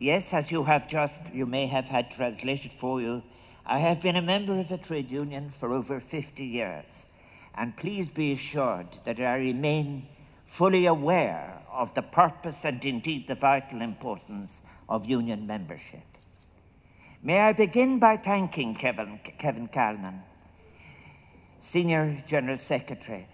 [0.00, 3.22] Yes, as you have just, you may have had translated for you,
[3.66, 7.04] I have been a member of a trade union for over 50 years,
[7.54, 10.08] and please be assured that I remain
[10.46, 16.06] fully aware of the purpose and indeed the vital importance of union membership.
[17.22, 20.22] May I begin by thanking Kevin, Kevin Callinan,
[21.58, 23.28] Senior General Secretary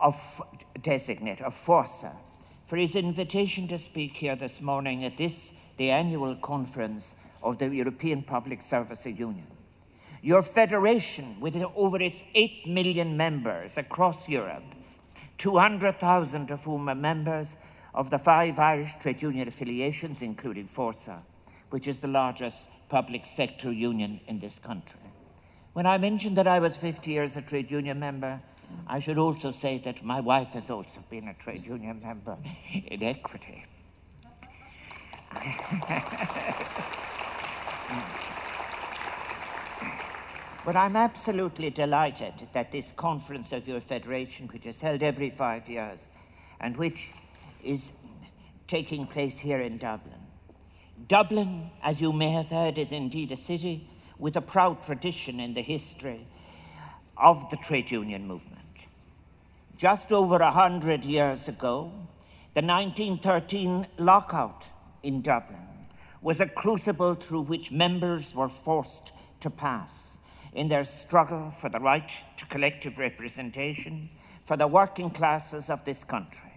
[0.00, 0.40] of
[0.80, 2.12] Designate of FORSA,
[2.68, 7.68] for his invitation to speak here this morning at this, the annual conference of the
[7.68, 9.46] European Public Service Union.
[10.22, 14.64] Your federation, with over its 8 million members across Europe,
[15.38, 17.56] 200,000 of whom are members
[17.92, 21.18] of the five Irish trade union affiliations, including FORSA,
[21.70, 25.00] which is the largest public sector union in this country.
[25.74, 28.40] When I mentioned that I was 50 years a trade union member,
[28.86, 32.36] I should also say that my wife has also been a trade union member
[32.72, 33.64] in equity.
[40.64, 45.68] but I'm absolutely delighted that this conference of your federation, which is held every five
[45.68, 46.08] years
[46.60, 47.12] and which
[47.62, 47.92] is
[48.68, 50.20] taking place here in Dublin.
[51.08, 55.54] Dublin, as you may have heard, is indeed a city with a proud tradition in
[55.54, 56.26] the history
[57.16, 58.60] of the trade union movement.
[59.76, 61.92] Just over a hundred years ago,
[62.54, 64.66] the 1913 lockout
[65.04, 65.68] in Dublin
[66.22, 70.16] was a crucible through which members were forced to pass
[70.54, 74.08] in their struggle for the right to collective representation
[74.46, 76.52] for the working classes of this country.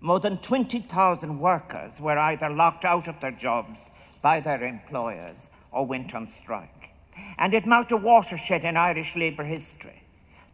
[0.00, 3.78] More than 20,000 workers were either locked out of their jobs
[4.20, 6.90] by their employers or went on strike.
[7.38, 10.02] And it marked a watershed in Irish labour history.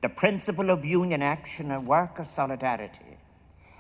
[0.02, 3.19] The principle of union action and worker solidarity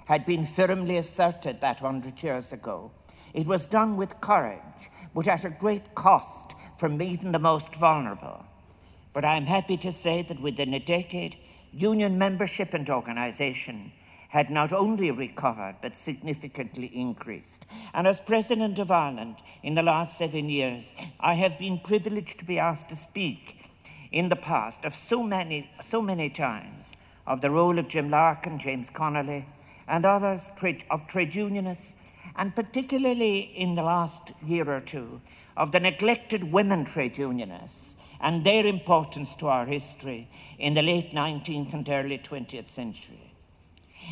[0.06, 2.90] had been firmly asserted that hundred years ago.
[3.34, 8.44] It was done with courage, but at a great cost from even the most vulnerable.
[9.12, 11.36] But I'm happy to say that within a decade,
[11.72, 13.92] union membership and organisation
[14.30, 17.66] had not only recovered but significantly increased.
[17.92, 22.44] And as President of Ireland in the last seven years, I have been privileged to
[22.44, 23.56] be asked to speak
[24.12, 26.86] in the past of so many, so many times
[27.26, 29.46] of the role of Jim Larkin, James Connolly,
[29.88, 30.50] and others
[30.90, 31.92] of trade unionists,
[32.36, 35.20] and particularly in the last year or two,
[35.56, 41.12] of the neglected women trade unionists and their importance to our history in the late
[41.12, 43.34] 19th and early 20th century.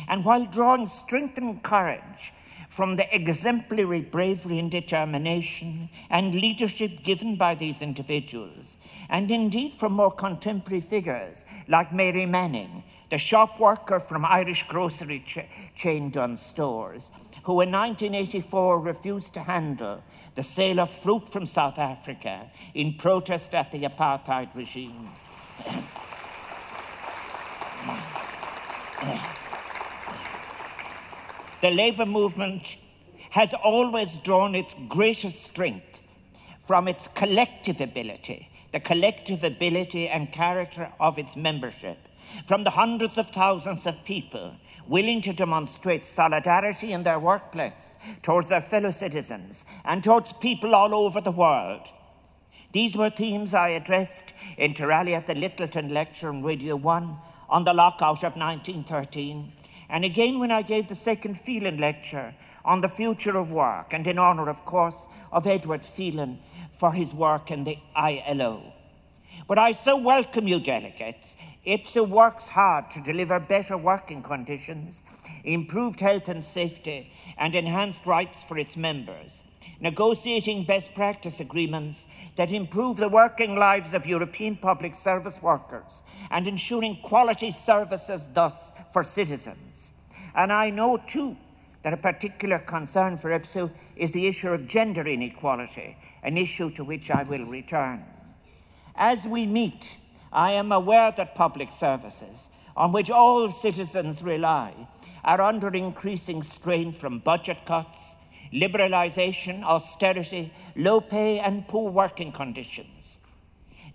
[0.07, 2.33] And while drawing strength and courage
[2.69, 8.77] from the exemplary bravery and determination and leadership given by these individuals,
[9.09, 15.23] and indeed from more contemporary figures like Mary Manning, the shop worker from Irish grocery
[15.25, 17.11] ch- chain Dunnes Stores,
[17.49, 20.03] who in 1984 refused to handle
[20.35, 25.09] the sale of fruit from South Africa in protest at the apartheid regime.
[31.61, 32.77] The labour movement
[33.31, 36.01] has always drawn its greatest strength
[36.67, 41.97] from its collective ability, the collective ability and character of its membership,
[42.47, 44.53] from the hundreds of thousands of people
[44.89, 50.93] willing to demonstrate solidarity in their workplace towards their fellow citizens and towards people all
[50.93, 51.87] over the world.
[52.71, 57.17] These were themes I addressed inter alia at the Littleton Lecture on Radio 1
[57.49, 59.53] on the lockout of 1913
[59.89, 64.05] and again when I gave the second Phelan lecture on the future of work, and
[64.05, 66.39] in honour, of course, of Edward Phelan
[66.77, 68.73] for his work in the ILO.
[69.49, 71.33] But I so welcome you, delegates.
[71.65, 75.01] EPSU works hard to deliver better working conditions,
[75.43, 79.43] improved health and safety, and enhanced rights for its members
[79.81, 82.05] negotiating best practice agreements
[82.35, 88.71] that improve the working lives of European public service workers and ensuring quality services thus
[88.91, 89.91] for citizens.
[90.35, 91.37] And I know too
[91.83, 96.83] that a particular concern for EPSU is the issue of gender inequality, an issue to
[96.83, 98.03] which I will return.
[98.99, 99.97] As we meet,
[100.33, 104.73] I am aware that public services, on which all citizens rely,
[105.23, 108.15] are under increasing strain from budget cuts
[108.51, 113.19] liberalisation, austerity, low pay, and poor working conditions.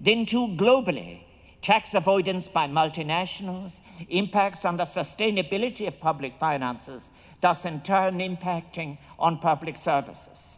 [0.00, 1.24] Then, too, globally,
[1.60, 7.10] tax avoidance by multinationals impacts on the sustainability of public finances,
[7.40, 10.56] thus, in turn, impacting on public services.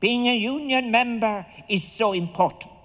[0.00, 2.77] Being a union member is so important.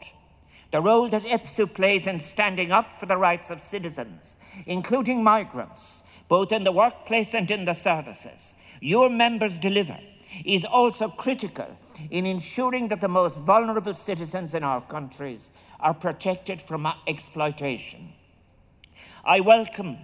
[0.73, 6.01] The role that EPSU plays in standing up for the rights of citizens, including migrants,
[6.27, 9.99] both in the workplace and in the services, your members deliver,
[10.43, 11.77] is also critical
[12.09, 18.13] in ensuring that the most vulnerable citizens in our countries are protected from exploitation.
[19.23, 19.99] I welcome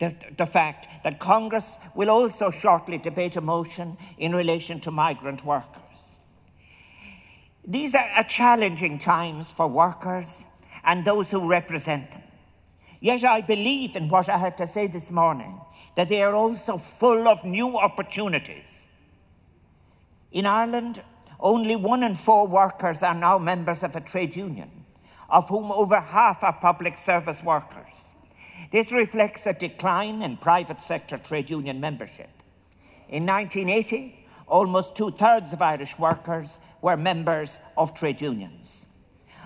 [0.00, 5.44] the, the, fact that Congress will also shortly debate a motion in relation to migrant
[5.44, 5.83] workers.
[7.66, 10.44] These are challenging times for workers
[10.84, 12.22] and those who represent them.
[13.00, 15.60] Yet I believe in what I have to say this morning
[15.96, 18.86] that they are also full of new opportunities.
[20.32, 21.02] In Ireland,
[21.40, 24.70] only one in four workers are now members of a trade union,
[25.30, 27.86] of whom over half are public service workers.
[28.72, 32.30] This reflects a decline in private sector trade union membership.
[33.08, 38.86] In 1980, almost two thirds of Irish workers were members of trade unions.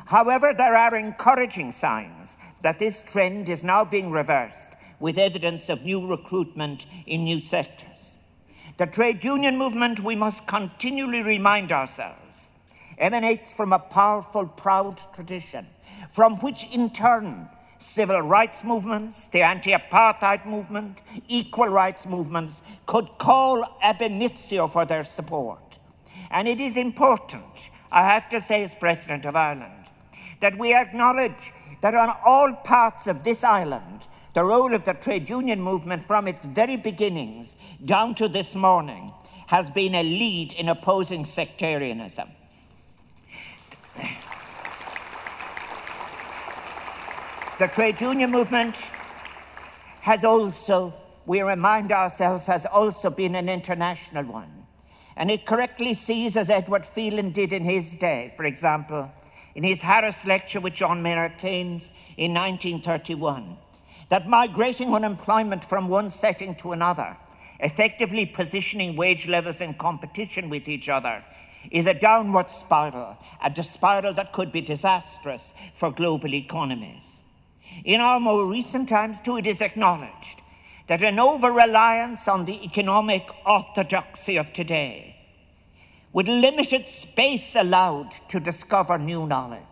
[0.06, 5.84] However, there are encouraging signs that this trend is now being reversed with evidence of
[5.84, 8.16] new recruitment in new sectors.
[8.76, 12.50] The trade union movement, we must continually remind ourselves,
[12.98, 15.68] emanates from a powerful, proud tradition,
[16.12, 23.06] from which in turn civil rights movements, the anti apartheid movement, equal rights movements could
[23.18, 25.67] call ab initio for their support.
[26.30, 27.44] And it is important,
[27.90, 29.86] I have to say, as President of Ireland,
[30.40, 35.30] that we acknowledge that on all parts of this island, the role of the trade
[35.30, 39.12] union movement from its very beginnings down to this morning
[39.46, 42.28] has been a lead in opposing sectarianism.
[47.58, 48.76] The trade union movement
[50.02, 50.94] has also,
[51.26, 54.57] we remind ourselves, has also been an international one.
[55.18, 59.10] And it correctly sees, as Edward Phelan did in his day, for example,
[59.56, 63.56] in his Harris lecture with John Maynard Keynes in 1931,
[64.10, 67.16] that migrating unemployment from one setting to another,
[67.58, 71.24] effectively positioning wage levels in competition with each other,
[71.72, 77.22] is a downward spiral, a spiral that could be disastrous for global economies.
[77.84, 80.42] In our more recent times, too, it is acknowledged
[80.88, 85.16] that an over reliance on the economic orthodoxy of today,
[86.12, 89.62] with limited space allowed to discover new knowledge,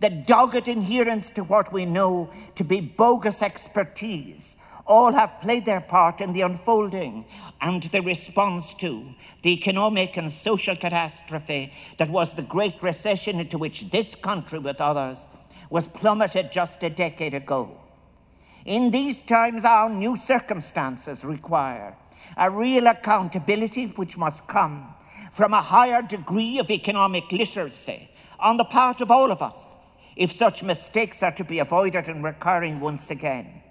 [0.00, 5.80] the dogged adherence to what we know to be bogus expertise, all have played their
[5.80, 7.24] part in the unfolding
[7.60, 13.58] and the response to the economic and social catastrophe that was the Great Recession into
[13.58, 15.26] which this country, with others,
[15.70, 17.81] was plummeted just a decade ago.
[18.64, 21.96] In these times, our new circumstances require
[22.36, 24.94] a real accountability which must come
[25.32, 29.58] from a higher degree of economic literacy on the part of all of us
[30.14, 33.62] if such mistakes are to be avoided and recurring once again.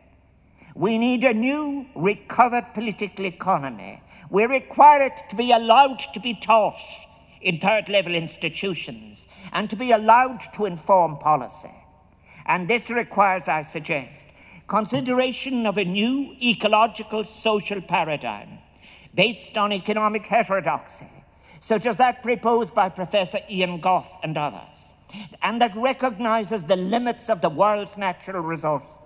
[0.75, 4.01] We need a new, recovered political economy.
[4.29, 6.79] We require it to be allowed to be taught
[7.41, 11.74] in third level institutions and to be allowed to inform policy.
[12.45, 14.15] And this requires, I suggest,
[14.68, 18.60] consideration of a new ecological social paradigm
[19.13, 21.10] based on economic heterodoxy,
[21.60, 24.77] such as that proposed by Professor Ian Gough and others,
[25.41, 28.98] and that recognizes the limits of the world's natural resources,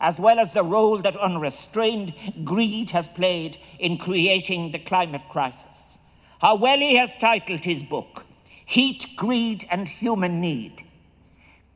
[0.00, 2.12] as well as the role that unrestrained
[2.44, 5.98] greed has played in creating the climate crisis.
[6.40, 8.24] How well he has titled his book,
[8.66, 10.84] Heat, Greed, and Human Need.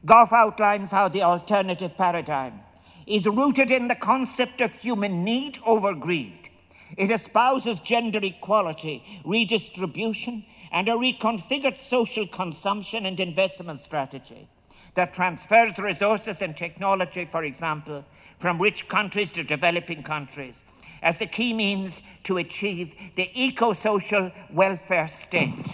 [0.04, 2.60] Gough outlines how the alternative paradigm
[3.06, 6.50] is rooted in the concept of human need over greed.
[6.96, 14.48] It espouses gender equality, redistribution, and a reconfigured social consumption and investment strategy
[14.94, 18.04] that transfers resources and technology, for example,
[18.40, 20.62] from rich countries to developing countries
[21.02, 25.66] as the key means to achieve the eco social welfare state.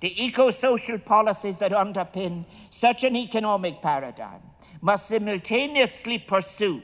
[0.00, 4.40] The eco social policies that underpin such an economic paradigm
[4.80, 6.82] must simultaneously pursue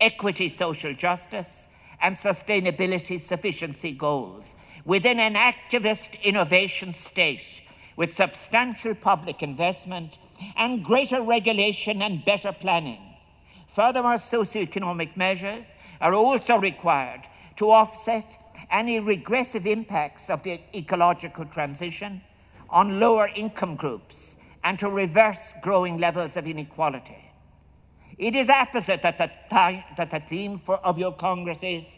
[0.00, 1.66] equity, social justice,
[2.00, 7.62] and sustainability sufficiency goals within an activist innovation state
[7.96, 10.18] with substantial public investment
[10.56, 13.00] and greater regulation and better planning.
[13.74, 17.22] Furthermore, socioeconomic measures are also required
[17.56, 18.38] to offset
[18.70, 22.22] any regressive impacts of the ecological transition
[22.70, 27.31] on lower income groups and to reverse growing levels of inequality.
[28.18, 31.96] It is apposite that the, th- that the theme for, of your Congress is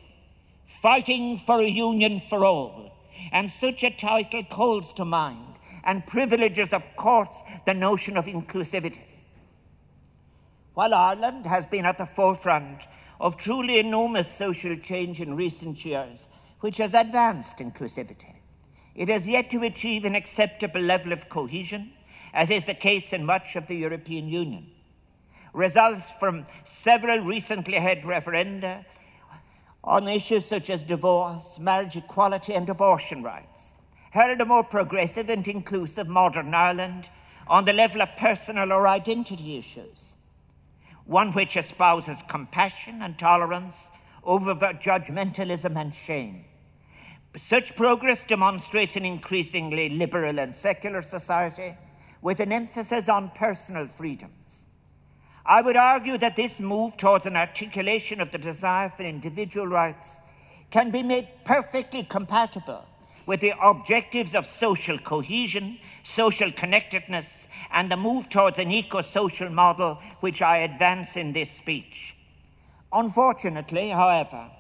[0.80, 2.92] Fighting for a Union for All,
[3.33, 5.54] and such a title calls to mind
[5.85, 9.00] and privileges, of course, the notion of inclusivity.
[10.75, 12.83] While Ireland has been at the forefront
[13.21, 16.26] of truly enormous social change in recent years,
[16.61, 18.35] which has advanced inclusivity,
[18.94, 21.92] it has yet to achieve an acceptable level of cohesion,
[22.33, 24.66] as is the case in much of the European Union.
[25.54, 28.84] Results from several recently held referenda
[29.82, 33.73] on issues such as divorce, marriage equality, and abortion rights
[34.11, 37.08] held a more progressive and inclusive modern Ireland
[37.49, 40.14] on the level of personal or identity issues,
[41.04, 43.88] one which espouses compassion and tolerance
[44.23, 46.44] over judgmentalism and shame.
[47.40, 51.76] Such progress demonstrates an increasingly liberal and secular society
[52.23, 54.43] with an emphasis on personal freedoms.
[55.46, 60.18] I would argue that this move towards an articulation of the desire for individual rights
[60.70, 62.86] can be made perfectly compatible
[63.26, 69.50] with the objectives of social cohesion, social connectedness, and the move towards an eco social
[69.50, 72.14] model which I advance in this speech.
[72.92, 74.50] Unfortunately, however,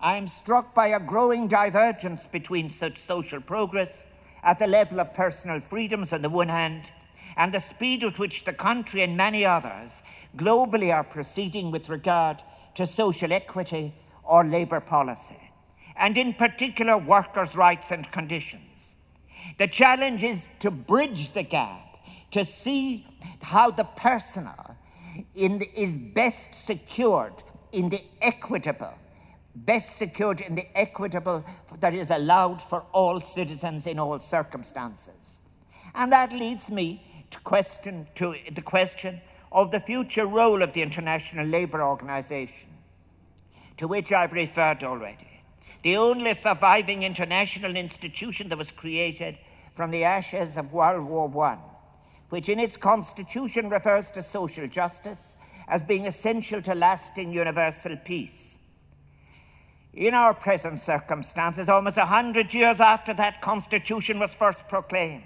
[0.00, 3.90] I am struck by a growing divergence between such social progress
[4.42, 6.82] at the level of personal freedoms on the one hand,
[7.36, 10.02] and the speed at which the country and many others
[10.36, 12.42] globally are proceeding with regard
[12.74, 15.52] to social equity or labour policy
[15.96, 18.94] and in particular workers' rights and conditions.
[19.58, 21.98] The challenge is to bridge the gap,
[22.30, 23.06] to see
[23.42, 24.76] how the personal
[25.58, 28.94] the, is best secured in the equitable,
[29.54, 31.44] best secured in the equitable
[31.80, 35.40] that is allowed for all citizens in all circumstances.
[35.94, 39.20] And that leads me to question to the question
[39.50, 42.70] of the future role of the International Labour Organization,
[43.76, 45.32] to which I've referred already
[45.82, 49.36] the only surviving international institution that was created
[49.74, 51.58] from the ashes of World War I,
[52.28, 55.36] which in its constitution refers to social justice
[55.68, 58.56] as being essential to lasting universal peace.
[59.92, 65.24] In our present circumstances, almost a hundred years after that constitution was first proclaimed,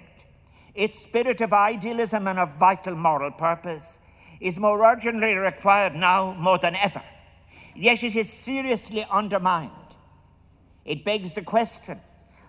[0.77, 3.97] its spirit of idealism and of vital moral purpose
[4.39, 7.01] is more urgently required now more than ever.
[7.75, 9.71] Yet it is seriously undermined
[10.85, 11.99] it begs the question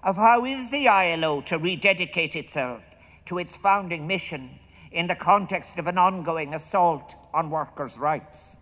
[0.05, 2.83] of how is the ILO to rededicate itself
[3.27, 4.61] to its founding mission
[4.93, 8.57] in the context of an ongoing assault on workers' rights.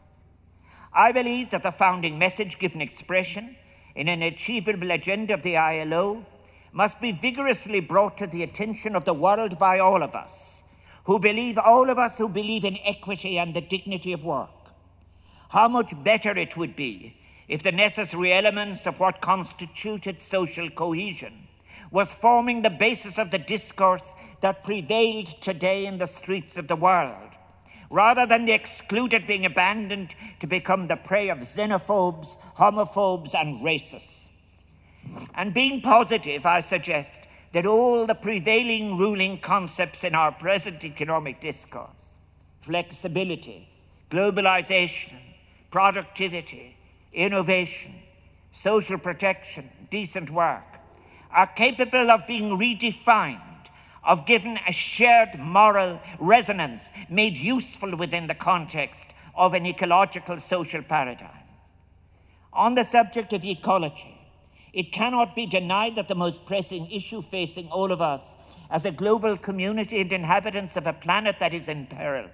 [0.95, 3.57] I believe that the founding message given expression
[3.95, 6.25] in an achievable agenda of the ILO
[6.73, 10.63] must be vigorously brought to the attention of the world by all of us,
[11.05, 14.51] who believe, all of us who believe in equity and the dignity of work.
[15.51, 17.17] How much better it would be
[17.49, 21.47] if the necessary elements of what constituted social cohesion
[21.91, 26.77] was forming the basis of the discourse that prevailed today in the streets of the
[26.77, 27.31] world,
[27.91, 34.26] rather than the excluded being abandoned to become the prey of xenophobes, homophobes, and racists.
[35.35, 37.11] And being positive, I suggest
[37.53, 41.91] that all the prevailing ruling concepts in our present economic discourse
[42.61, 43.69] flexibility,
[44.11, 45.21] globalization,
[45.71, 46.77] productivity,
[47.13, 47.95] innovation,
[48.53, 50.65] social protection, decent work,
[51.31, 53.41] are capable of being redefined,
[54.03, 59.03] of given a shared moral resonance made useful within the context
[59.35, 61.45] of an ecological social paradigm.
[62.53, 64.16] On the subject of ecology,
[64.77, 68.21] it cannot be denied that the most pressing issue facing all of us
[68.71, 72.29] as a global community and inhabitants of a planet that is in peril,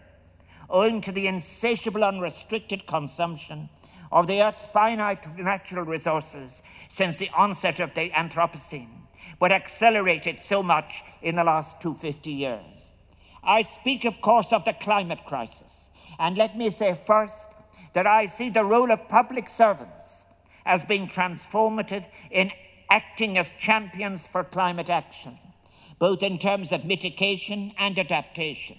[0.68, 3.68] owing to the insatiable unrestricted consumption
[4.10, 9.02] of the Earth's finite natural resources since the onset of the Anthropocene,
[9.38, 12.90] but accelerated so much in the last 250 years.
[13.44, 15.72] I speak, of course, of the climate crisis.
[16.18, 17.50] And let me say first
[17.94, 20.21] that I see the role of public servants
[20.64, 22.50] as being transformative in
[22.90, 25.38] acting as champions for climate action,
[25.98, 28.76] both in terms of mitigation and adaptation.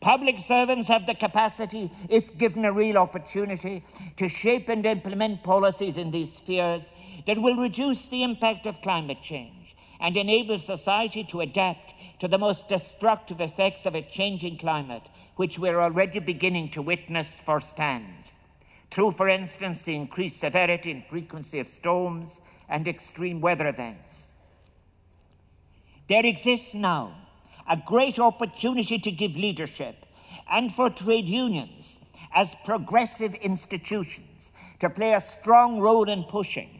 [0.00, 3.84] Public servants have the capacity, if given a real opportunity,
[4.16, 6.84] to shape and implement policies in these spheres
[7.26, 12.38] that will reduce the impact of climate change and enable society to adapt to the
[12.38, 15.02] most destructive effects of a changing climate,
[15.36, 18.17] which we're already beginning to witness firsthand.
[18.90, 24.28] Through, for instance, the increased severity and frequency of storms and extreme weather events.
[26.08, 27.14] There exists now
[27.68, 30.06] a great opportunity to give leadership
[30.50, 31.98] and for trade unions
[32.34, 36.78] as progressive institutions to play a strong role in pushing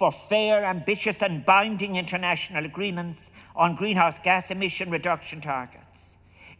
[0.00, 5.84] for fair, ambitious, and binding international agreements on greenhouse gas emission reduction targets.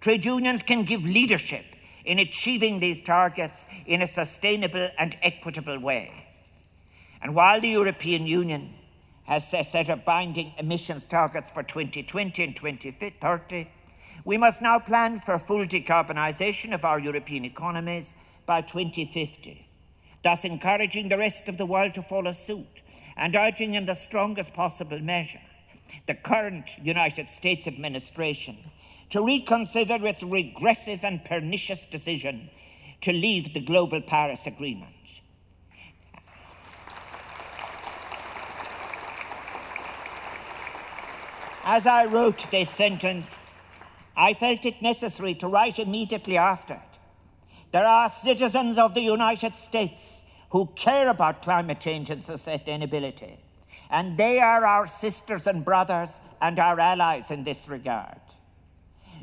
[0.02, 1.64] Trade unions can give leadership
[2.10, 6.26] in achieving these targets in a sustainable and equitable way.
[7.22, 8.74] And while the European Union
[9.26, 13.68] has set a binding emissions targets for 2020 and 2030,
[14.24, 18.12] we must now plan for full decarbonisation of our European economies
[18.44, 19.68] by 2050,
[20.24, 22.82] thus encouraging the rest of the world to follow suit
[23.16, 25.42] and urging in the strongest possible measure
[26.08, 28.56] the current United States administration
[29.10, 32.48] to reconsider its regressive and pernicious decision
[33.02, 34.94] to leave the global Paris Agreement.
[41.64, 43.36] As I wrote this sentence,
[44.16, 46.98] I felt it necessary to write immediately after it.
[47.72, 53.36] There are citizens of the United States who care about climate change and sustainability,
[53.88, 58.20] and they are our sisters and brothers and our allies in this regard.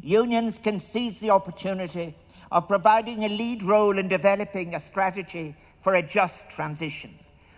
[0.01, 2.15] Unions can seize the opportunity
[2.51, 7.13] of providing a lead role in developing a strategy for a just transition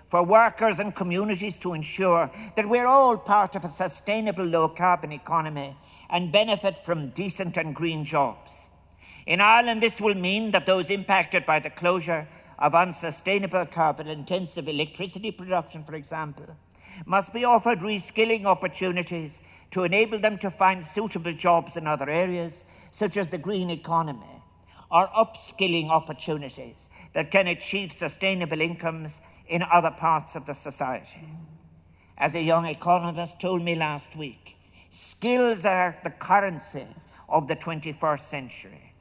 [0.10, 5.12] for workers and communities to ensure that we're all part of a sustainable low carbon
[5.12, 5.78] economy
[6.10, 8.50] and benefit from decent and green jobs.
[9.28, 12.28] In Ireland, this will mean that those impacted by the closure
[12.58, 16.48] of unsustainable carbon intensive electricity production, for example,
[17.06, 19.40] must be offered reskilling opportunities
[19.72, 24.44] to enable them to find suitable jobs in other areas, such as the green economy,
[24.92, 31.28] or upskilling opportunities that can achieve sustainable incomes in other parts of the society.
[32.18, 34.56] As a young economist told me last week,
[34.92, 36.88] skills are the currency
[37.28, 38.94] of the 21st century.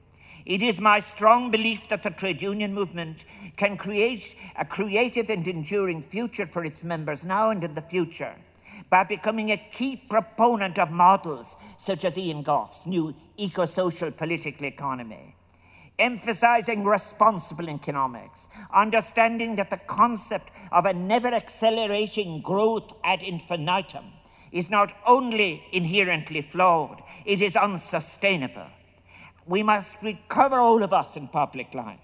[0.44, 3.24] It is my strong belief that the trade union movement
[3.56, 8.36] can create a creative and enduring future for its members now and in the future
[8.90, 14.64] by becoming a key proponent of models such as Ian Gough's new eco social political
[14.64, 15.34] economy
[15.98, 24.12] emphasizing responsible economics, understanding that the concept of a never accelerating growth ad infinitum
[24.52, 28.68] is not only inherently flawed, it is unsustainable.
[29.46, 32.00] We must recover all of us in public life.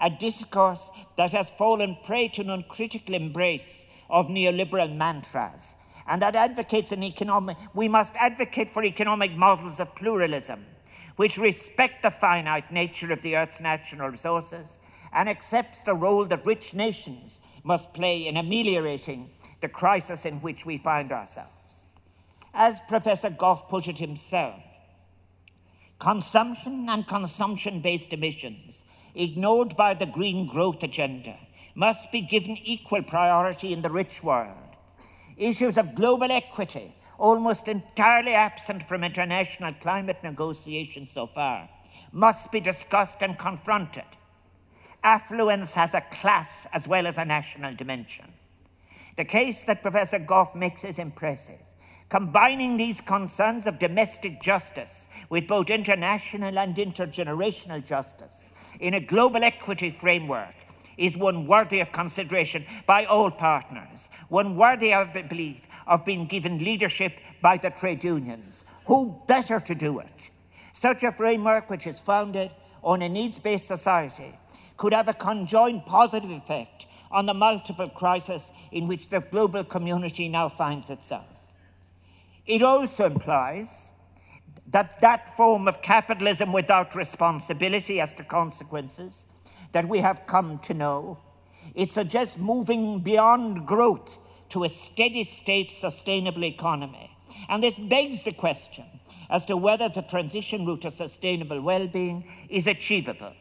[0.00, 5.74] A discourse that has fallen prey to an uncritical embrace of neoliberal mantras
[6.06, 10.64] and that advocates an economic, we must advocate for economic models of pluralism
[11.16, 14.78] which respect the finite nature of the Earth's natural resources
[15.12, 20.64] and accepts the role that rich nations must play in ameliorating the crisis in which
[20.64, 21.50] we find ourselves.
[22.54, 24.60] As Professor Gough put it himself,
[25.98, 28.82] consumption and consumption based emissions,
[29.14, 31.36] ignored by the green growth agenda,
[31.74, 34.71] must be given equal priority in the rich world.
[35.36, 41.68] Issues of global equity almost entirely absent from international climate negotiations so far,
[42.10, 44.04] must be discussed and confronted.
[45.04, 48.32] Affluence has a class as well as a national dimension.
[49.16, 51.60] The case that Professor Gough makes is impressive,
[52.08, 59.44] combining these concerns of domestic justice with both international and intergenerational justice in a global
[59.44, 60.54] equity framework
[60.98, 66.58] is one worthy of consideration by all partners, one worthy, I believe, of being given
[66.58, 68.64] leadership by the trade unions.
[68.86, 70.30] Who better to do it?
[70.72, 72.50] Such a framework, which is founded
[72.82, 74.38] on a needs based society,
[74.78, 80.30] could have a conjoined positive effect on the multiple crises in which the global community
[80.30, 81.26] now finds itself.
[82.46, 83.68] It also implies
[84.66, 89.26] that that form of capitalism without responsibility as to consequences
[89.72, 91.18] that we have come to know,
[91.74, 94.18] it suggests moving beyond growth
[94.52, 97.10] to a steady state sustainable economy.
[97.48, 98.84] And this begs the question
[99.30, 103.32] as to whether the transition route to sustainable well being is achievable.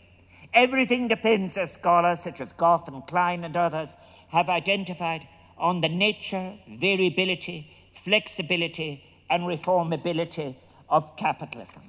[0.54, 3.96] Everything depends, as scholars such as Gough and Klein and others
[4.30, 7.72] have identified, on the nature, variability,
[8.04, 10.56] flexibility, and reformability
[10.90, 11.84] of capitalism.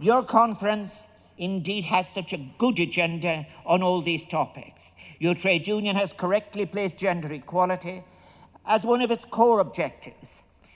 [0.00, 1.04] Your conference
[1.38, 4.82] indeed has such a good agenda on all these topics.
[5.18, 8.02] Your trade union has correctly placed gender equality
[8.66, 10.28] as one of its core objectives.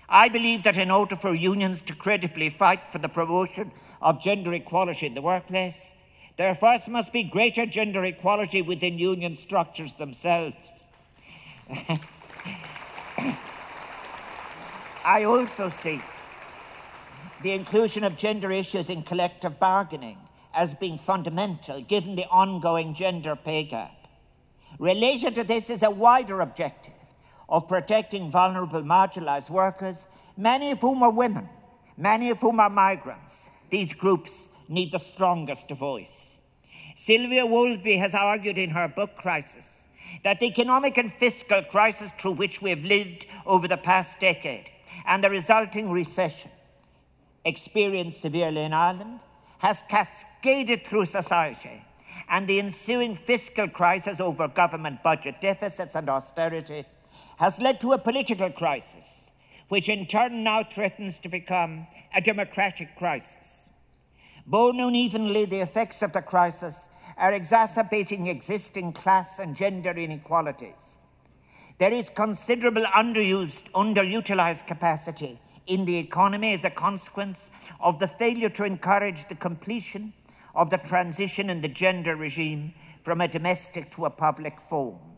[0.08, 4.52] I believe that in order for unions to credibly fight for the promotion of gender
[4.52, 5.94] equality in the workplace,
[6.36, 10.56] there first must be greater gender equality within union structures themselves.
[15.04, 16.00] I also see
[17.42, 20.18] the inclusion of gender issues in collective bargaining
[20.54, 24.08] as being fundamental given the ongoing gender pay gap.
[24.78, 26.93] Related to this is a wider objective
[27.48, 31.48] of protecting vulnerable marginalised workers, many of whom are women,
[31.96, 33.50] many of whom are migrants.
[33.70, 36.36] These groups need the strongest voice.
[36.96, 39.66] Sylvia Walby has argued in her book Crisis
[40.22, 44.70] that the economic and fiscal crisis through which we have lived over the past decade
[45.06, 46.50] and the resulting recession
[47.44, 49.20] experienced severely in Ireland
[49.58, 51.84] has cascaded through society
[52.28, 56.84] and the ensuing fiscal crisis over government budget deficits and austerity
[57.38, 59.30] has led to a political crisis,
[59.68, 63.70] which in turn now threatens to become a democratic crisis.
[64.46, 70.98] Borne unevenly, the effects of the crisis are exacerbating existing class and gender inequalities.
[71.78, 77.48] There is considerable underused, underutilized capacity in the economy as a consequence
[77.80, 80.12] of the failure to encourage the completion
[80.54, 85.13] of the transition in the gender regime from a domestic to a public form.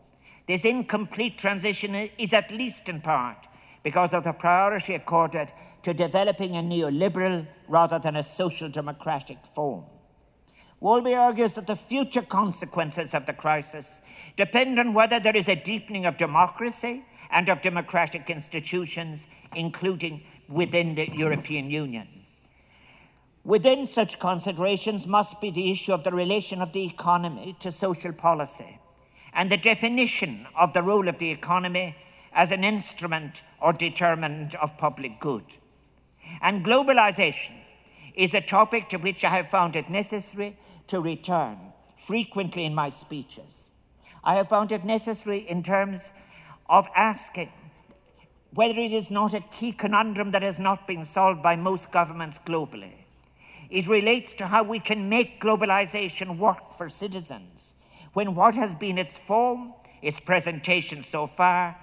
[0.47, 3.47] This incomplete transition is at least in part
[3.83, 5.51] because of the priority accorded
[5.83, 9.83] to developing a neoliberal rather than a social democratic form.
[10.79, 13.99] Walby argues that the future consequences of the crisis
[14.37, 19.19] depend on whether there is a deepening of democracy and of democratic institutions,
[19.53, 22.07] including within the European Union.
[23.43, 28.13] Within such considerations must be the issue of the relation of the economy to social
[28.13, 28.79] policy
[29.37, 31.95] and the definition of the role of the economy
[32.33, 35.45] as an instrument or determinant of public good.
[36.41, 37.53] And globalization
[38.15, 41.57] is a topic to which I have found it necessary to return
[42.05, 43.71] frequently in my speeches.
[44.23, 46.01] I have found it necessary in terms
[46.67, 47.51] of asking
[48.53, 52.39] whether it is not a key conundrum that has not been solved by most governments
[52.45, 52.93] globally
[53.69, 57.73] it relates to how we can make globalization work for citizens
[58.17, 61.77] when what has been its form, its presentation so far,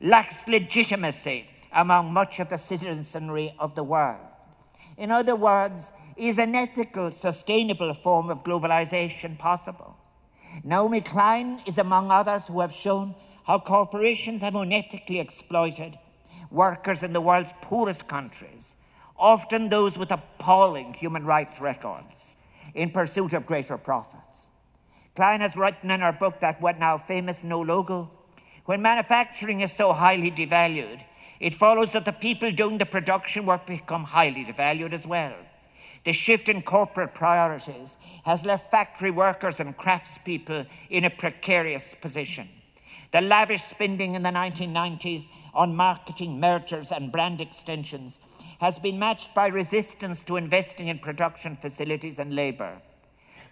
[0.00, 4.26] lacks legitimacy among much of the citizenry of the world.
[4.96, 9.98] In other words, is an ethical, sustainable form of globalization possible?
[10.64, 13.14] Naomi Klein is among others who have shown
[13.46, 15.98] how corporations have unethically exploited
[16.50, 18.72] workers in the world's poorest countries
[19.18, 22.32] often those with appalling human rights records,
[22.74, 24.48] in pursuit of greater profits.
[25.16, 28.10] Klein has written in her book that what now famous no logo,
[28.64, 31.02] when manufacturing is so highly devalued,
[31.38, 35.34] it follows that the people doing the production work become highly devalued as well.
[36.04, 42.48] The shift in corporate priorities has left factory workers and craftspeople in a precarious position.
[43.12, 48.18] The lavish spending in the 1990s on marketing, mergers, and brand extensions
[48.58, 52.80] has been matched by resistance to investing in production facilities and labour.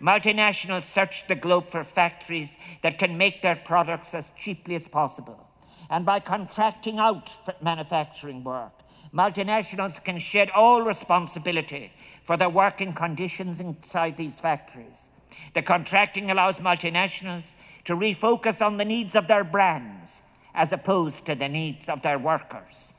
[0.03, 5.49] Multinationals search the globe for factories that can make their products as cheaply as possible.
[5.89, 7.31] And by contracting out
[7.63, 8.73] manufacturing work,
[9.15, 11.93] multinationals can shed all responsibility
[12.25, 15.11] for the working conditions inside these factories.
[15.55, 20.23] The contracting allows multinationals to refocus on the needs of their brands
[20.55, 22.93] as opposed to the needs of their workers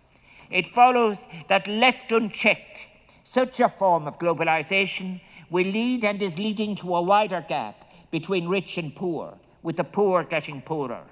[0.53, 1.17] it follows
[1.49, 2.87] that left unchecked,
[3.23, 8.47] such a form of globalization will lead and is leading to a wider gap between
[8.47, 11.03] rich and poor, with the poor getting poorer.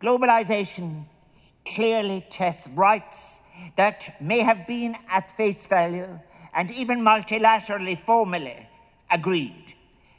[0.00, 1.04] Globalization
[1.66, 3.40] clearly tests rights
[3.76, 6.20] that may have been at face value
[6.54, 8.68] and even multilaterally formally
[9.10, 9.74] agreed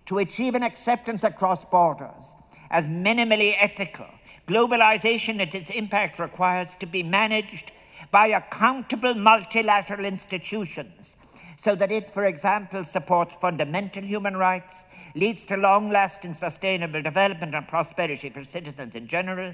[0.05, 2.36] to achieve an acceptance across borders
[2.69, 4.07] as minimally ethical
[4.47, 7.73] Globalization and its impact requires to be managed
[8.12, 11.16] by accountable multilateral institutions
[11.57, 14.83] so that it, for example, supports fundamental human rights,
[15.15, 19.53] leads to long lasting sustainable development and prosperity for citizens in general,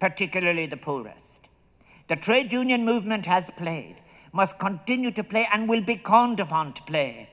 [0.00, 1.18] particularly the poorest.
[2.08, 3.96] The trade union movement has played,
[4.32, 7.28] must continue to play, and will be called upon to play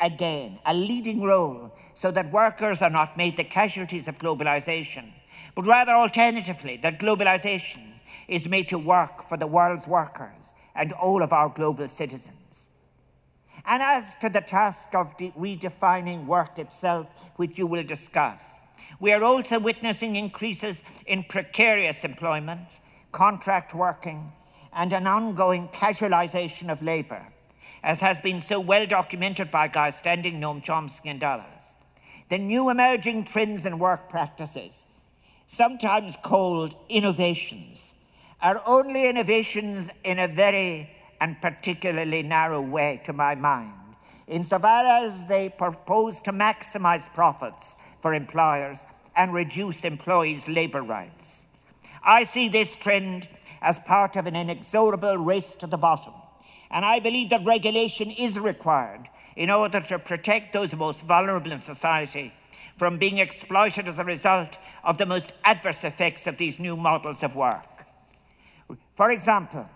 [0.00, 5.12] again a leading role so that workers are not made the casualties of globalization
[5.58, 7.94] but rather alternatively, that globalization
[8.28, 12.37] is made to work for the world's workers and all of our global citizens.
[13.68, 18.40] And as to the task of de- redefining work itself, which you will discuss,
[18.98, 22.68] we are also witnessing increases in precarious employment,
[23.12, 24.32] contract working,
[24.72, 27.26] and an ongoing casualization of labour,
[27.82, 31.44] as has been so well documented by Guy Standing, Noam Chomsky, and others.
[32.30, 34.72] The new emerging trends in work practices
[35.48, 37.94] sometimes called innovations,
[38.40, 45.26] are only innovations in a very and particularly narrow way, to my mind, insofar as
[45.26, 48.78] they propose to maximize profits for employers
[49.16, 51.24] and reduce employees' labor rights.
[52.04, 53.28] I see this trend
[53.60, 56.14] as part of an inexorable race to the bottom,
[56.70, 61.60] and I believe that regulation is required in order to protect those most vulnerable in
[61.60, 62.32] society
[62.76, 67.22] from being exploited as a result of the most adverse effects of these new models
[67.22, 67.66] of work.
[68.96, 69.68] For example,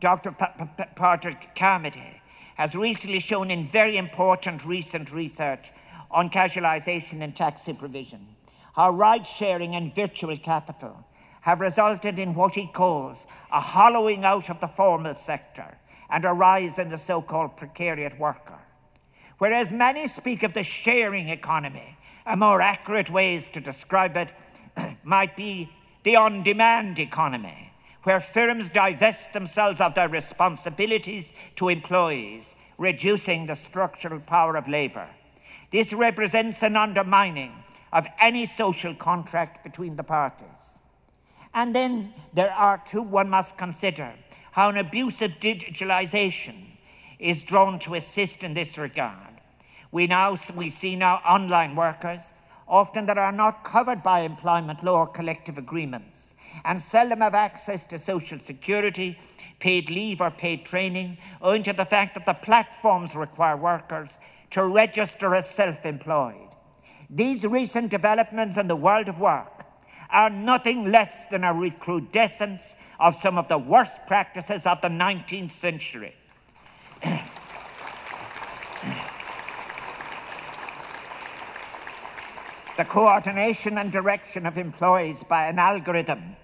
[0.00, 0.32] Dr.
[0.32, 0.44] P-
[0.76, 2.20] P- Patrick Carmody
[2.56, 5.72] has recently shown in very important recent research
[6.10, 8.26] on casualisation and tax supervision
[8.78, 11.04] how ride sharing and virtual capital
[11.40, 15.76] have resulted in what he calls a hollowing out of the formal sector
[16.08, 18.58] and a rise in the so called precariat worker.
[19.38, 24.30] Whereas many speak of the sharing economy, a more accurate ways to describe it
[25.02, 25.70] might be
[26.04, 27.72] the on demand economy,
[28.08, 35.06] where firms divest themselves of their responsibilities to employees, reducing the structural power of labour.
[35.72, 37.52] This represents an undermining
[37.92, 40.78] of any social contract between the parties.
[41.52, 44.14] And then there are two one must consider
[44.52, 46.78] how an abuse of digitalization
[47.18, 49.42] is drawn to assist in this regard.
[49.92, 52.22] We now we see now online workers,
[52.66, 56.27] often that are not covered by employment law or collective agreements,
[56.64, 59.18] and seldom have access to social security,
[59.58, 64.10] paid leave, or paid training, owing to the fact that the platforms require workers
[64.50, 66.48] to register as self employed.
[67.10, 69.64] These recent developments in the world of work
[70.10, 72.60] are nothing less than a recrudescence
[72.98, 76.14] of some of the worst practices of the 19th century.
[82.78, 86.36] the coordination and direction of employees by an algorithm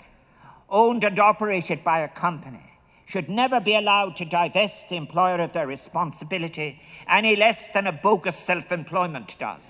[0.74, 5.52] owned and operated by a company should never be allowed to divest the employer of
[5.52, 9.62] their responsibility any less than a bogus self employment does.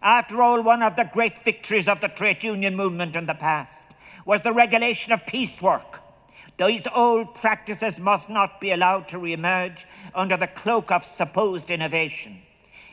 [0.00, 3.86] After all, one of the great victories of the trade union movement in the past
[4.24, 6.00] was the regulation of piecework.
[6.58, 11.70] These old practices must not be allowed to re emerge under the cloak of supposed
[11.70, 12.42] innovation.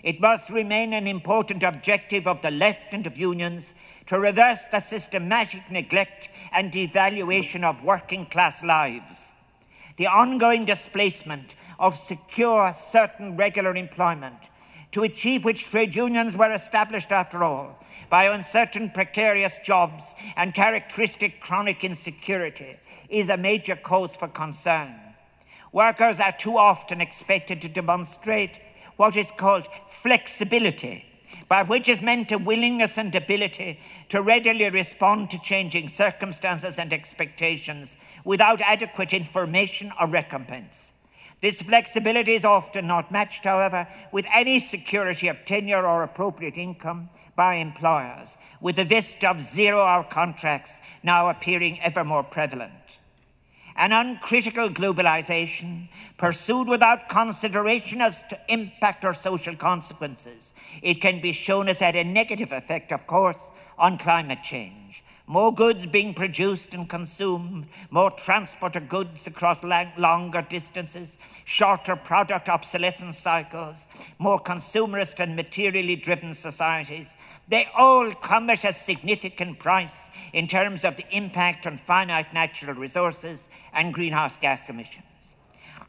[0.02, 3.74] It must remain an important objective of the left and of unions
[4.08, 9.32] to reverse the systematic neglect and devaluation of working class lives.
[9.98, 14.50] The ongoing displacement of secure, certain, regular employment,
[14.92, 20.04] to achieve which trade unions were established after all, by uncertain, precarious jobs
[20.36, 22.78] and characteristic chronic insecurity,
[23.10, 24.96] is a major cause for concern.
[25.72, 28.60] Workers are too often expected to demonstrate
[28.96, 31.06] what is called flexibility,
[31.54, 36.92] by which is meant a willingness and ability to readily respond to changing circumstances and
[36.92, 40.90] expectations without adequate information or recompense.
[41.44, 47.12] This flexibility is often not matched, however, with any security of tenure or appropriate income
[47.36, 50.72] by employers, with the vista of zero hour contracts
[51.04, 52.98] now appearing ever more prevalent
[53.76, 60.54] an uncritical globalization pursued without consideration as to impact or social consequences.
[60.82, 63.38] It can be shown as had a negative effect, of course,
[63.78, 65.04] on climate change.
[65.26, 71.96] More goods being produced and consumed, more transport of goods across lang- longer distances, shorter
[71.96, 73.78] product obsolescence cycles,
[74.20, 77.08] more consumerist and materially driven societies,
[77.48, 82.76] they all come at a significant price in terms of the impact on finite natural
[82.76, 85.06] resources and greenhouse gas emissions.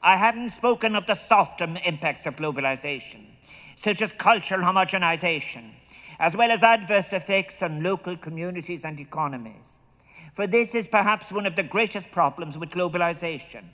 [0.02, 3.26] I haven't spoken of the softer impacts of globalization,
[3.82, 5.72] such as cultural homogenization,
[6.18, 9.66] as well as adverse effects on local communities and economies.
[10.34, 13.64] For this is perhaps one of the greatest problems with globalization.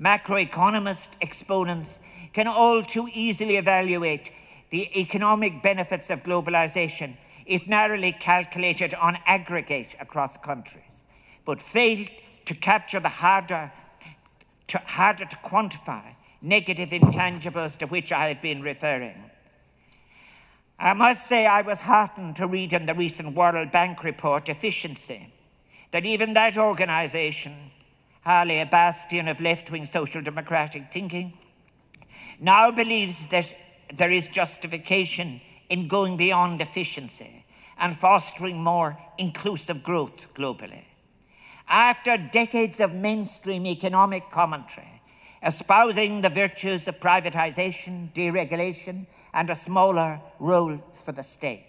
[0.00, 1.90] Macroeconomist exponents
[2.32, 4.30] can all too easily evaluate
[4.70, 10.84] the economic benefits of globalization if narrowly calculated on aggregate across countries,
[11.44, 12.06] but fail
[12.48, 13.70] to capture the harder
[14.68, 19.30] to, harder to quantify negative intangibles to which I have been referring.
[20.78, 25.32] I must say I was heartened to read in the recent World Bank report, Efficiency,
[25.90, 27.70] that even that organization,
[28.22, 31.34] hardly a bastion of left wing social democratic thinking,
[32.40, 33.54] now believes that
[33.94, 37.44] there is justification in going beyond efficiency
[37.78, 40.84] and fostering more inclusive growth globally.
[41.68, 45.02] After decades of mainstream economic commentary,
[45.44, 51.64] espousing the virtues of privatization, deregulation, and a smaller role for the state,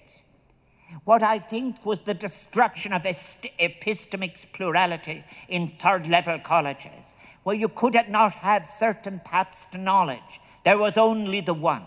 [1.04, 7.68] what I think was the destruction of epistemic plurality in third level colleges, where you
[7.68, 10.40] could not have certain paths to knowledge.
[10.66, 11.86] There was only the one.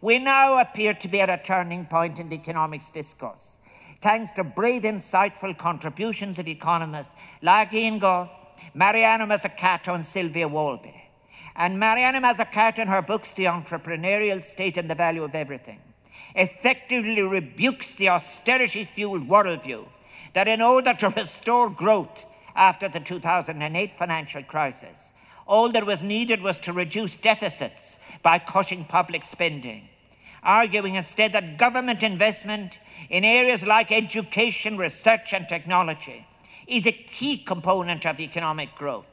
[0.00, 3.56] We now appear to be at a turning point in the economics discourse,
[4.02, 7.12] thanks to brave, insightful contributions of economists
[7.44, 8.30] like Gough,
[8.72, 10.94] Mariana Mazzucato, and Sylvia Walby.
[11.54, 15.80] And Mariana Mazzucato, in her books, The Entrepreneurial State and the Value of Everything,
[16.34, 19.84] effectively rebukes the austerity fueled worldview
[20.32, 22.24] that in order to restore growth
[22.56, 24.96] after the 2008 financial crisis,
[25.46, 29.90] all that was needed was to reduce deficits by cutting public spending,
[30.42, 32.78] arguing instead that government investment
[33.10, 36.26] in areas like education, research, and technology
[36.66, 39.06] is a key component of economic growth.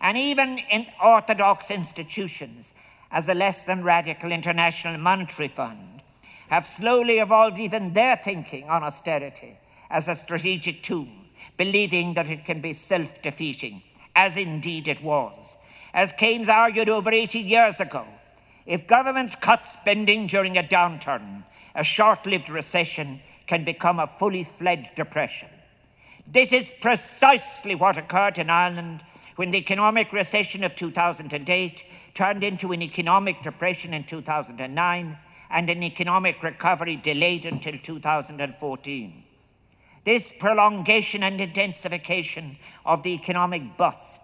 [0.00, 2.72] And even in orthodox institutions,
[3.10, 6.02] as the less than radical International Monetary Fund,
[6.48, 9.58] have slowly evolved even their thinking on austerity
[9.90, 11.08] as a strategic tool,
[11.56, 13.82] believing that it can be self defeating,
[14.14, 15.56] as indeed it was.
[15.92, 18.06] As Keynes argued over 80 years ago,
[18.66, 24.44] if governments cut spending during a downturn, a short lived recession can become a fully
[24.44, 25.48] fledged depression.
[26.32, 29.02] This is precisely what occurred in Ireland
[29.34, 31.82] when the economic recession of 2008
[32.14, 35.18] turned into an economic depression in 2009
[35.50, 39.24] and an economic recovery delayed until 2014.
[40.04, 44.20] This prolongation and intensification of the economic bust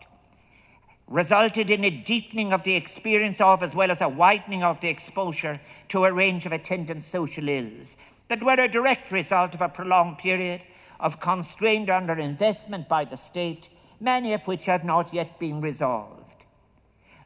[1.09, 4.89] resulted in a deepening of the experience of, as well as a widening of the
[4.89, 7.97] exposure to a range of attendant social ills
[8.29, 10.61] that were a direct result of a prolonged period
[10.99, 13.69] of constrained underinvestment by the state,
[14.01, 16.23] many of which have not yet been resolved.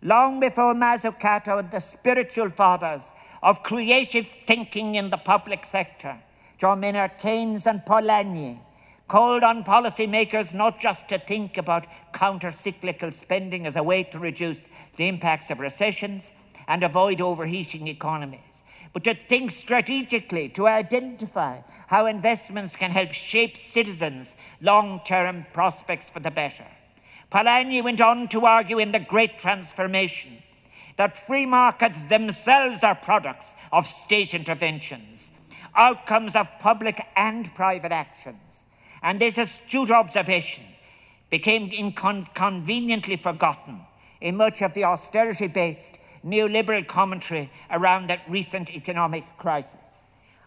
[0.03, 3.03] Long before Mazzucato and the spiritual fathers
[3.43, 6.19] of creative thinking in the public sector,
[6.59, 8.61] John Maynard Keynes and Polanyi,
[9.09, 14.19] called on policymakers not just to think about counter cyclical spending as a way to
[14.19, 14.61] reduce
[14.97, 16.31] the impacts of recessions
[16.69, 18.41] and avoid overheating economies,
[18.93, 26.11] but to think strategically to identify how investments can help shape citizens' long term prospects
[26.13, 26.67] for the better.
[27.31, 30.43] Polanyi went on to argue in The Great Transformation
[30.97, 35.31] that free markets themselves are products of state interventions,
[35.75, 38.65] outcomes of public and private actions.
[39.03, 40.65] And this astute observation
[41.31, 43.81] became inconveniently forgotten
[44.21, 45.93] in much of the austerity based
[46.25, 49.77] neoliberal commentary around that recent economic crisis.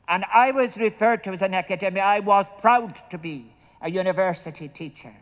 [0.07, 2.03] And I was referred to as an academic.
[2.03, 5.13] I was proud to be a university teacher.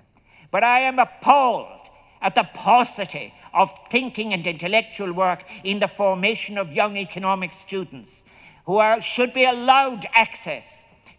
[0.49, 1.87] But I am appalled
[2.21, 8.23] at the paucity of thinking and intellectual work in the formation of young economic students
[8.65, 10.63] who are, should be allowed access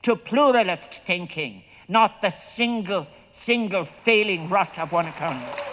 [0.03, 5.72] to pluralist thinking, not the single, single failing rut of one economy.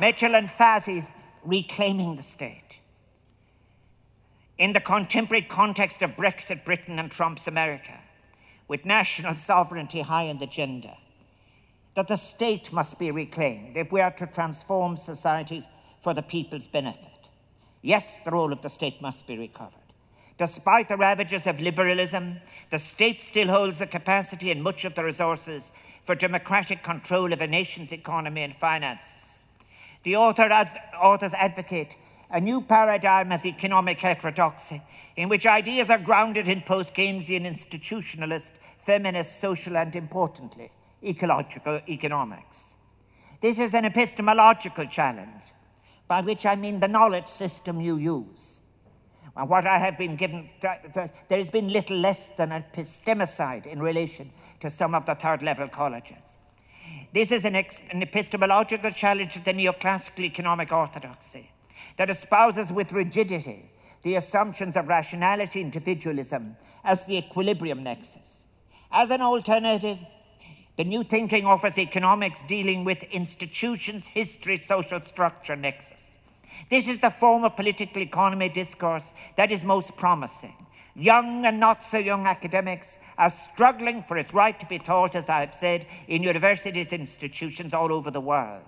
[0.00, 1.04] Mitchell and Fazi's
[1.44, 2.78] reclaiming the state.
[4.56, 8.00] In the contemporary context of Brexit Britain and Trump's America,
[8.66, 10.96] with national sovereignty high on the agenda,
[11.96, 15.64] that the state must be reclaimed if we are to transform societies
[16.02, 17.28] for the people's benefit.
[17.82, 19.74] Yes, the role of the state must be recovered.
[20.38, 25.04] Despite the ravages of liberalism, the state still holds the capacity and much of the
[25.04, 25.72] resources
[26.06, 29.29] for democratic control of a nation's economy and finances.
[30.02, 30.50] The author
[31.00, 31.96] authors advocate
[32.30, 34.82] a new paradigm of economic heterodoxy
[35.16, 38.52] in which ideas are grounded in post Keynesian institutionalist,
[38.86, 40.70] feminist, social, and importantly,
[41.02, 42.74] ecological economics.
[43.40, 45.42] This is an epistemological challenge,
[46.06, 48.60] by which I mean the knowledge system you use.
[49.36, 53.80] And what I have been given, there has been little less than an epistemicide in
[53.80, 56.29] relation to some of the third level colleges.
[57.12, 61.50] This is an, ex- an epistemological challenge to the neoclassical economic orthodoxy
[61.96, 63.70] that espouses with rigidity
[64.02, 68.44] the assumptions of rationality, individualism as the equilibrium nexus.
[68.90, 69.98] As an alternative,
[70.76, 75.98] the new thinking offers economics dealing with institutions, history, social structure nexus.
[76.70, 79.04] This is the form of political economy discourse
[79.36, 80.54] that is most promising.
[80.94, 85.28] Young and not so young academics are struggling for its right to be taught, as
[85.28, 88.64] I've said, in universities and institutions all over the world.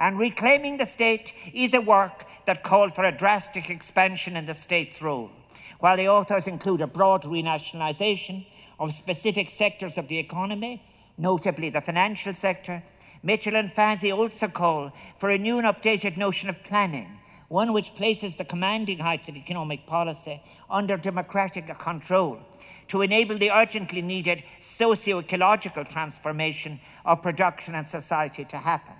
[0.00, 4.54] And reclaiming the state is a work that called for a drastic expansion in the
[4.54, 5.30] state's role,
[5.78, 8.46] while the authors include a broad renationalisation
[8.80, 10.82] of specific sectors of the economy,
[11.16, 12.82] notably the financial sector.
[13.22, 14.90] Mitchell and Fazi also call
[15.20, 19.36] for a new and updated notion of planning one which places the commanding heights of
[19.36, 22.40] economic policy under democratic control
[22.88, 28.94] to enable the urgently needed socio ecological transformation of production and society to happen.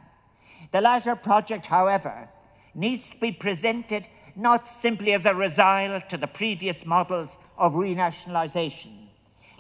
[0.73, 2.29] The latter project, however,
[2.75, 9.09] needs to be presented not simply as a resile to the previous models of renationalisation.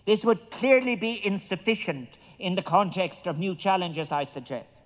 [0.06, 4.84] This would clearly be insufficient in the context of new challenges, I suggest.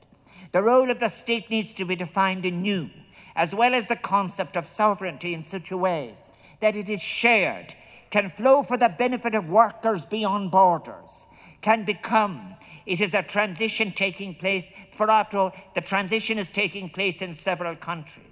[0.53, 2.91] The role of the state needs to be defined anew,
[3.35, 6.17] as well as the concept of sovereignty in such a way
[6.61, 7.75] that it is shared,
[8.11, 11.27] can flow for the benefit of workers beyond borders,
[11.61, 12.55] can become.
[12.87, 14.65] It is a transition taking place,
[14.97, 18.25] for after all, the transition is taking place in several countries.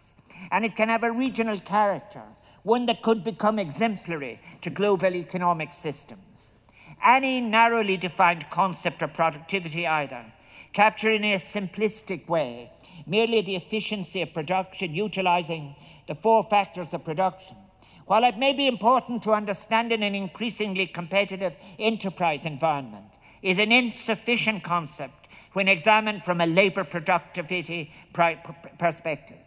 [0.50, 2.22] And it can have a regional character,
[2.62, 6.50] one that could become exemplary to global economic systems.
[7.04, 10.32] Any narrowly defined concept of productivity, either,
[10.72, 12.70] capturing in a simplistic way
[13.06, 15.76] merely the efficiency of production, utilizing
[16.08, 17.56] the four factors of production,
[18.06, 23.06] while it may be important to understand in an increasingly competitive enterprise environment,
[23.42, 27.92] is an insufficient concept when examined from a labor productivity
[28.78, 29.38] perspective.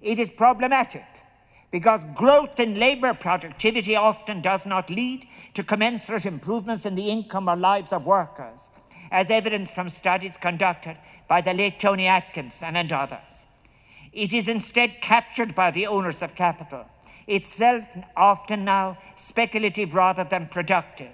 [0.00, 1.04] It is problematic
[1.70, 7.48] because growth in labor productivity often does not lead to commensurate improvements in the income
[7.48, 8.70] or lives of workers,
[9.10, 10.96] as evidenced from studies conducted
[11.28, 13.44] by the late Tony Atkinson and others.
[14.12, 16.86] It is instead captured by the owners of capital,
[17.28, 17.84] itself
[18.16, 21.12] often now speculative rather than productive.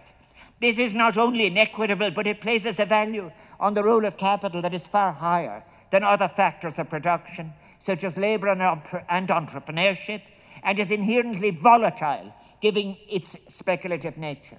[0.61, 4.63] This is not only inequitable, but it places a value on the role of capital
[4.63, 7.53] that is far higher than other factors of production
[7.85, 10.23] such as labour and, entrepreneurship,
[10.63, 14.59] and is inherently volatile, giving its speculative nature.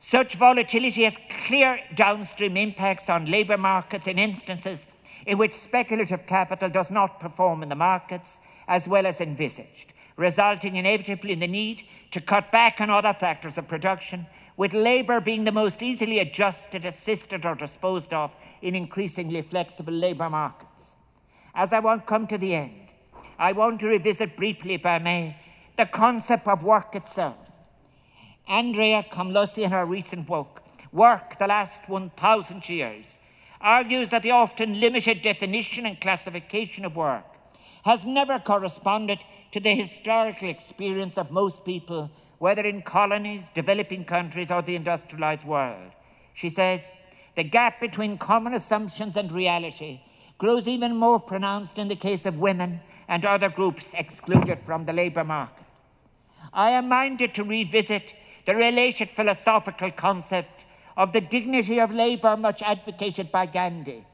[0.00, 1.16] Such volatility has
[1.46, 4.86] clear downstream impacts on labour markets in instances
[5.26, 8.36] in which speculative capital does not perform in the markets
[8.68, 13.56] as well as envisaged, resulting inevitably in the need to cut back on other factors
[13.56, 19.40] of production, with labour being the most easily adjusted, assisted, or disposed of in increasingly
[19.40, 20.92] flexible labour markets.
[21.54, 22.88] As I won't come to the end,
[23.38, 25.36] I want to revisit briefly, if I may,
[25.76, 27.36] the concept of work itself.
[28.48, 33.06] Andrea Komlosy, in her recent book, Work, the Last 1,000 Years,
[33.60, 37.24] argues that the often limited definition and classification of work
[37.84, 39.20] has never corresponded
[39.52, 45.44] to the historical experience of most people, whether in colonies, developing countries, or the industrialized
[45.44, 45.92] world.
[46.34, 46.80] She says,
[47.36, 50.00] the gap between common assumptions and reality
[50.38, 54.92] grows even more pronounced in the case of women and other groups excluded from the
[54.92, 55.64] labour market.
[56.52, 58.14] I am minded to revisit
[58.46, 60.64] the related philosophical concept
[60.96, 64.04] of the dignity of labour, much advocated by Gandhi,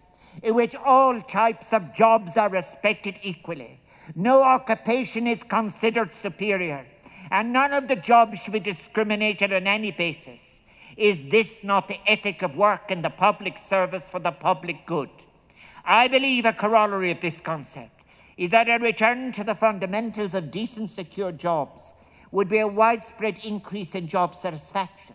[0.42, 3.80] in which all types of jobs are respected equally.
[4.14, 6.86] No occupation is considered superior,
[7.30, 10.40] and none of the jobs should be discriminated on any basis.
[10.96, 15.10] Is this not the ethic of work in the public service for the public good?
[15.84, 18.02] I believe a corollary of this concept
[18.36, 21.82] is that a return to the fundamentals of decent, secure jobs
[22.30, 25.14] would be a widespread increase in job satisfaction,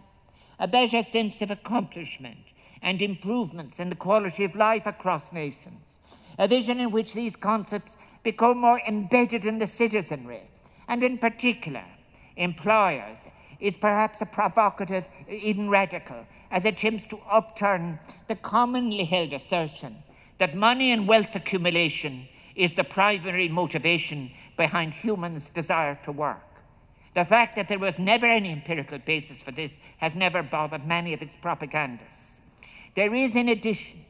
[0.57, 2.37] a better sense of accomplishment,
[2.81, 5.99] and improvements in the quality of life across nations,
[6.37, 10.49] a vision in which these concepts become more embedded in the citizenry,
[10.87, 11.85] and in particular,
[12.35, 13.17] employers,
[13.59, 20.03] is perhaps a provocative, even radical, as it attempts to upturn the commonly held assertion
[20.39, 26.41] that money and wealth accumulation is the primary motivation behind humans' desire to work.
[27.13, 31.13] The fact that there was never any empirical basis for this has never bothered many
[31.13, 32.07] of its propagandists.
[32.95, 34.05] There is, in addition,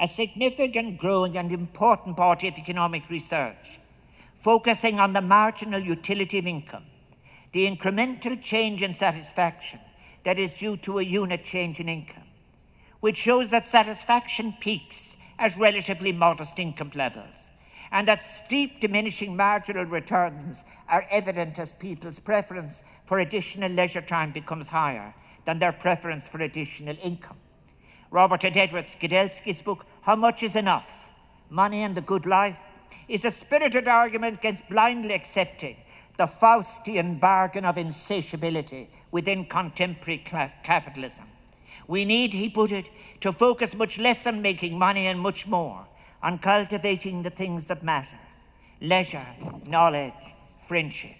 [0.00, 3.78] a significant, growing, and important part of economic research
[4.42, 6.86] focusing on the marginal utility of income,
[7.52, 9.78] the incremental change in satisfaction
[10.24, 12.24] that is due to a unit change in income
[13.00, 17.34] which shows that satisfaction peaks at relatively modest income levels
[17.90, 24.32] and that steep diminishing marginal returns are evident as people's preference for additional leisure time
[24.32, 27.38] becomes higher than their preference for additional income.
[28.10, 30.86] Robert and Edward Skidelsky's book, How Much is Enough?
[31.48, 32.56] Money and the Good Life,
[33.06, 35.76] is a spirited argument against blindly accepting
[36.16, 40.24] the Faustian bargain of insatiability within contemporary
[40.64, 41.24] capitalism.
[41.86, 42.86] We need, he put it,
[43.20, 45.86] to focus much less on making money and much more
[46.22, 48.18] on cultivating the things that matter
[48.82, 49.26] leisure,
[49.66, 50.14] knowledge,
[50.66, 51.16] friendship.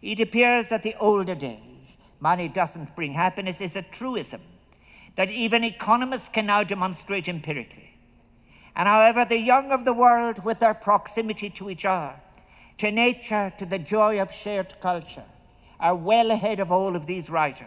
[0.00, 1.58] It appears that the older days,
[2.20, 4.40] money doesn't bring happiness, is a truism
[5.20, 7.94] that even economists can now demonstrate empirically.
[8.74, 12.14] And however, the young of the world, with their proximity to each other,
[12.78, 15.26] to nature, to the joy of shared culture,
[15.78, 17.66] are well ahead of all of these writers.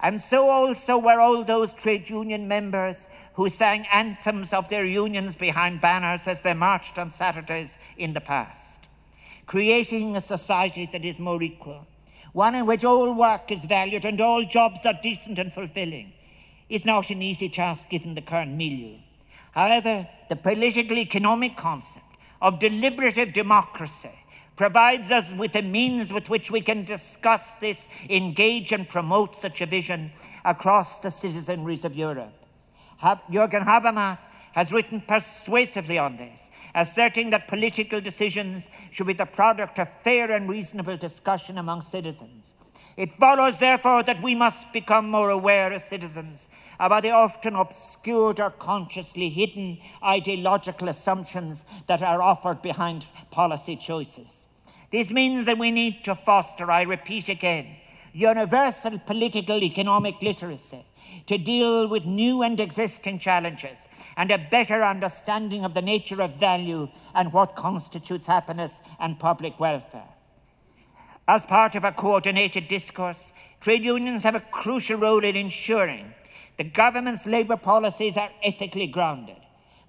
[0.00, 5.34] And so also were all those trade union members who sang anthems of their unions
[5.34, 8.80] behind banners as they marched on Saturdays in the past,
[9.44, 11.86] creating a society that is more equal,
[12.32, 16.14] one in which all work is valued and all jobs are decent and fulfilling,
[16.70, 18.96] is not an easy task given the current milieu.
[19.52, 22.04] However, the political economic concept
[22.40, 24.12] of deliberative democracy
[24.56, 29.60] provides us with the means with which we can discuss this, engage and promote such
[29.60, 30.12] a vision
[30.44, 32.34] across the citizenries of Europe.
[33.02, 34.18] Jürgen Habermas
[34.52, 36.38] has written persuasively on this,
[36.74, 42.52] asserting that political decisions should be the product of fair and reasonable discussion among citizens.
[42.96, 46.38] It follows, therefore, that we must become more aware as citizens
[46.80, 54.26] about the often obscured or consciously hidden ideological assumptions that are offered behind policy choices.
[54.90, 57.76] This means that we need to foster, I repeat again,
[58.14, 60.84] universal political economic literacy
[61.26, 63.76] to deal with new and existing challenges
[64.16, 69.60] and a better understanding of the nature of value and what constitutes happiness and public
[69.60, 70.08] welfare.
[71.28, 76.14] As part of a coordinated discourse, trade unions have a crucial role in ensuring
[76.60, 79.38] the government's labour policies are ethically grounded.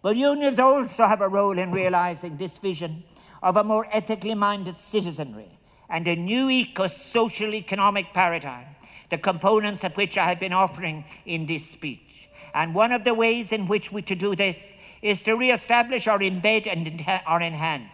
[0.02, 3.04] But unions also have a role in realising this vision
[3.44, 5.60] of a more ethically minded citizenry
[5.90, 8.68] and a new eco social economic paradigm,
[9.10, 12.30] the components of which I have been offering in this speech.
[12.54, 14.56] And one of the ways in which we to do this
[15.02, 17.92] is to re-establish or embed and or enhance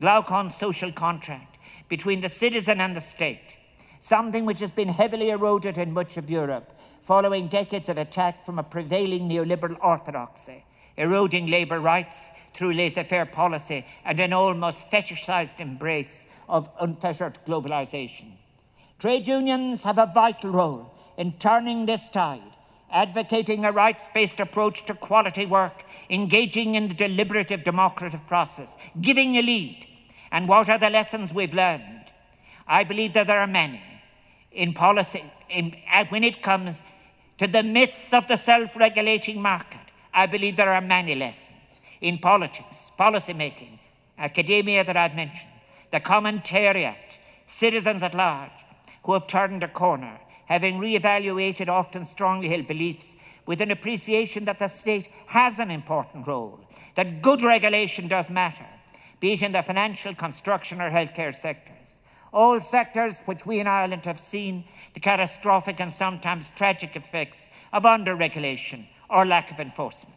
[0.00, 1.58] Glaucon's social contract
[1.88, 3.54] between the citizen and the state,
[4.00, 6.72] something which has been heavily eroded in much of Europe
[7.10, 10.64] following decades of attack from a prevailing neoliberal orthodoxy,
[10.96, 18.30] eroding labour rights through laissez faire policy and an almost fetishized embrace of unfettered globalization.
[19.00, 22.52] Trade unions have a vital role in turning this tide,
[22.92, 29.34] advocating a rights based approach to quality work, engaging in the deliberative democratic process, giving
[29.34, 29.84] a lead.
[30.30, 32.04] And what are the lessons we've learned?
[32.68, 33.82] I believe that there are many
[34.52, 36.82] in policy in, uh, when it comes
[37.40, 39.80] to the myth of the self regulating market.
[40.12, 41.56] I believe there are many lessons
[41.98, 43.78] in politics, policy making,
[44.18, 45.48] academia that I've mentioned,
[45.90, 47.16] the commentariat,
[47.48, 48.58] citizens at large
[49.04, 53.06] who have turned a corner, having re-evaluated often strongly held beliefs
[53.46, 56.60] with an appreciation that the state has an important role,
[56.94, 58.68] that good regulation does matter,
[59.18, 61.94] be it in the financial, construction, or healthcare sectors.
[62.34, 64.64] All sectors which we in Ireland have seen
[64.94, 70.14] the catastrophic and sometimes tragic effects of under regulation or lack of enforcement.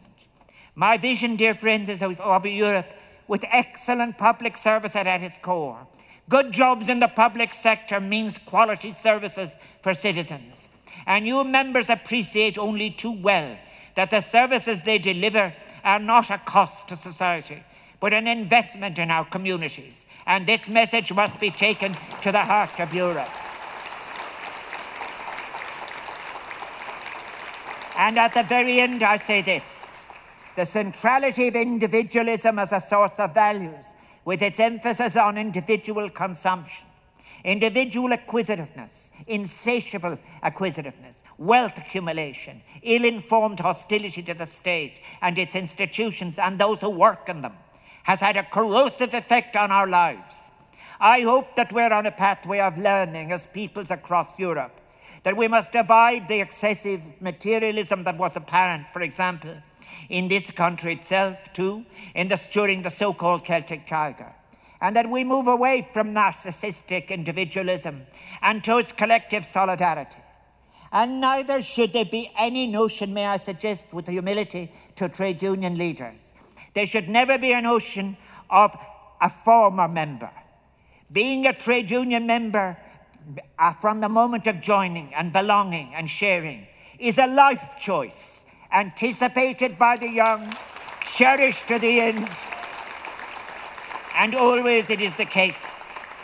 [0.74, 2.86] My vision, dear friends, is of, a Europe
[3.28, 5.86] with excellent public service at its core.
[6.28, 9.50] Good jobs in the public sector means quality services
[9.82, 10.66] for citizens.
[11.06, 13.56] And you members appreciate only too well
[13.94, 15.54] that the services they deliver
[15.84, 17.62] are not a cost to society,
[18.00, 20.06] but an investment in our communities.
[20.26, 23.28] And this message must be taken to the heart of Europe.
[27.96, 29.62] And at the very end, I say this
[30.56, 33.84] the centrality of individualism as a source of values,
[34.24, 36.86] with its emphasis on individual consumption,
[37.44, 46.36] individual acquisitiveness, insatiable acquisitiveness, wealth accumulation, ill informed hostility to the state and its institutions
[46.38, 47.54] and those who work in them,
[48.04, 50.36] has had a corrosive effect on our lives.
[51.00, 54.80] I hope that we're on a pathway of learning as peoples across Europe,
[55.24, 59.56] that we must avoid the excessive materialism that was apparent, for example,
[60.08, 64.32] in this country itself, too, in the, during the so called Celtic Tiger.
[64.80, 68.02] And that we move away from narcissistic individualism
[68.42, 70.18] and towards collective solidarity.
[70.92, 75.76] And neither should there be any notion, may I suggest with humility to trade union
[75.76, 76.18] leaders,
[76.74, 78.16] there should never be a notion
[78.50, 78.72] of
[79.20, 80.30] a former member.
[81.10, 82.76] Being a trade union member
[83.58, 86.66] Uh, from the moment of joining and belonging and sharing
[86.98, 90.52] is a life choice anticipated by the young,
[91.14, 92.28] cherished to the end.
[94.16, 95.64] And always it is the case.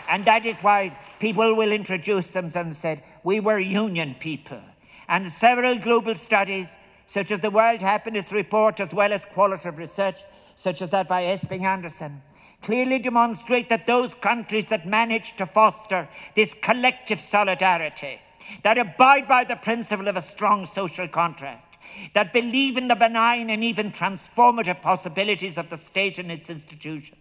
[0.08, 4.60] And that is why people will introduce themselves and said, we were union people.
[5.08, 6.68] And several global studies,
[7.06, 10.18] such as the World Happiness Report, as well as qualitative research,
[10.56, 12.22] such as that by Esping Andersen,
[12.62, 18.20] clearly demonstrate that those countries that manage to foster this collective solidarity,
[18.64, 21.76] that abide by the principle of a strong social contract,
[22.14, 27.18] that believe in the benign and even transformative possibilities of the state and its institutions,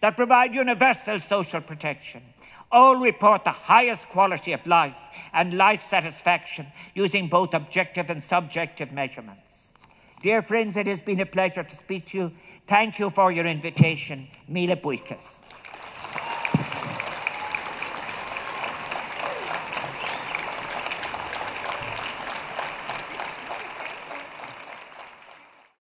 [0.00, 2.22] that provide universal social protection,
[2.70, 4.94] all report the highest quality of life
[5.32, 9.70] and life satisfaction using both objective and subjective measurements.
[10.22, 12.32] Dear friends, it has been a pleasure to speak to you.
[12.68, 14.28] Thank you for your invitation.
[14.46, 15.37] Míle buíochas.